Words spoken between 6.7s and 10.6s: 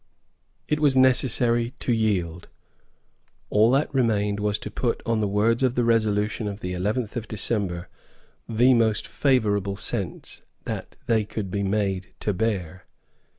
eleventh of December the most favourable sense